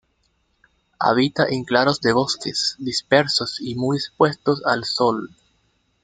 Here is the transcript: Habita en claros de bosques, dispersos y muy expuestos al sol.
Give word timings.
Habita 0.99 1.45
en 1.47 1.63
claros 1.63 2.01
de 2.01 2.11
bosques, 2.11 2.75
dispersos 2.79 3.61
y 3.61 3.75
muy 3.75 3.97
expuestos 3.97 4.63
al 4.65 4.83
sol. 4.83 5.29